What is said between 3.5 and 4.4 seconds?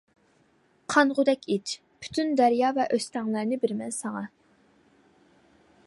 بېرىمەن ساڭا.